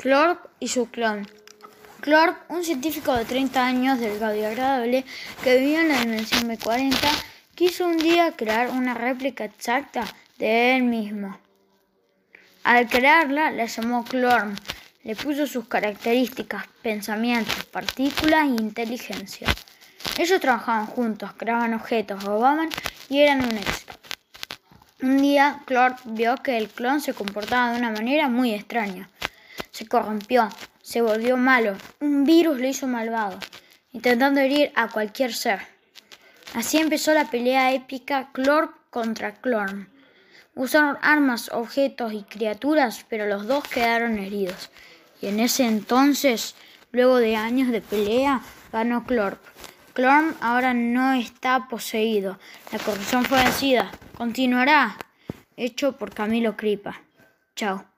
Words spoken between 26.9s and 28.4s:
se comportaba de una manera